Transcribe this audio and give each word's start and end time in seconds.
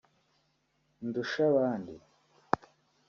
Ndushabandi 1.07 1.93